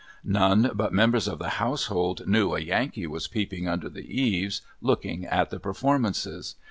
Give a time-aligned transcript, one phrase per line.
[0.23, 5.25] None but members of the household knew a Yankee was peeping under the eaves, looking
[5.27, 6.55] at the performances.